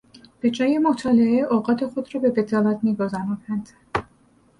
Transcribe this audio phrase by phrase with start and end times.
[0.39, 3.69] به جای مطالعه اوقات خود را به بطالت میگذراند.